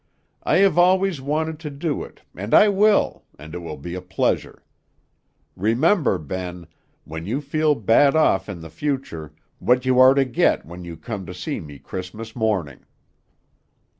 [0.41, 4.01] "I have always wanted to do it, and I will, and it will be a
[4.01, 4.63] pleasure.
[5.55, 6.65] Remember, Ben,
[7.03, 11.27] when you feel bad off in future, what you are to get when you come
[11.27, 12.79] to see me Christmas morning."